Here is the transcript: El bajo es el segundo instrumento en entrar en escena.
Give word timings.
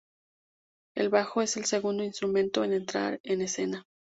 El 0.95 1.09
bajo 1.09 1.43
es 1.43 1.57
el 1.57 1.65
segundo 1.65 2.03
instrumento 2.03 2.63
en 2.63 2.73
entrar 2.73 3.19
en 3.23 3.41
escena. 3.43 3.85